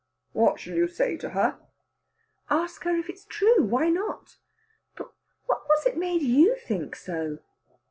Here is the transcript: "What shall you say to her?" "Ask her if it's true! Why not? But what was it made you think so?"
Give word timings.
"What 0.33 0.59
shall 0.59 0.73
you 0.73 0.87
say 0.87 1.15
to 1.17 1.29
her?" 1.29 1.59
"Ask 2.49 2.85
her 2.85 2.95
if 2.95 3.07
it's 3.07 3.23
true! 3.23 3.61
Why 3.63 3.89
not? 3.89 4.37
But 4.95 5.11
what 5.45 5.69
was 5.69 5.85
it 5.85 5.95
made 5.95 6.23
you 6.23 6.55
think 6.55 6.95
so?" 6.95 7.37